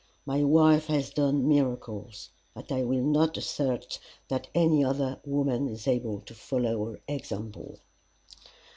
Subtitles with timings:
[0.25, 5.87] My wife has done miracles, but I will not assert that any other woman is
[5.87, 7.77] able to follow her example.